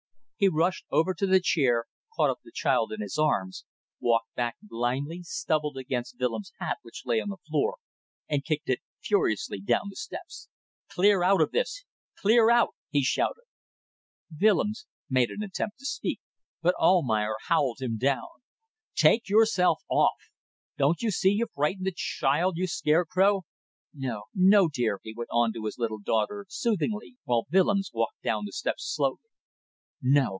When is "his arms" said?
2.99-3.63